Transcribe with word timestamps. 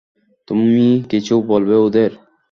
তুমি 0.47 0.77
কিছু 1.11 1.33
বলবে 1.49 1.75
ওদের? 1.77 2.11